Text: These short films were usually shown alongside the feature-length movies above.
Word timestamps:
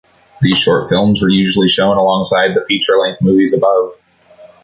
These 0.41 0.57
short 0.57 0.89
films 0.89 1.21
were 1.21 1.29
usually 1.29 1.67
shown 1.69 1.95
alongside 1.95 2.55
the 2.55 2.65
feature-length 2.67 3.21
movies 3.21 3.53
above. 3.55 3.91